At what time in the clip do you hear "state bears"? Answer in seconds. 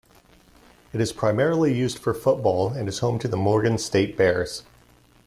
3.77-4.63